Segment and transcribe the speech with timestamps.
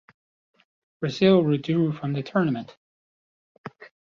[0.99, 2.75] Brazil withdrew from the tournament.